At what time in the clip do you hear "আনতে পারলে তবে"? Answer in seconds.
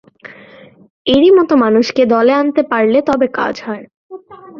2.33-3.27